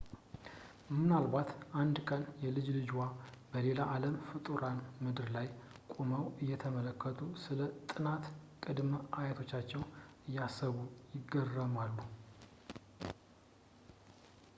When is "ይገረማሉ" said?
11.17-11.97